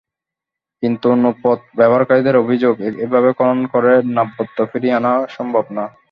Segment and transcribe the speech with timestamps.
[0.83, 2.75] কিন্তু নৌপথ ব্যবহারকারীদের অভিযোগ,
[3.05, 5.93] এভাবে খনন করে নাব্যতা ফিরিয়ে আনা সম্ভব নয়।